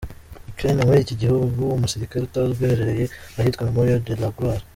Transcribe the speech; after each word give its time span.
Ukraine: 0.51 0.81
Muri 0.87 0.99
iki 1.01 1.15
gihugu, 1.21 1.61
Umusirikare 1.75 2.21
Utazwi 2.23 2.61
aherereye 2.65 3.05
ahitwa 3.39 3.63
Mémorial 3.67 4.01
de 4.05 4.13
la 4.21 4.29
Gloire. 4.37 4.65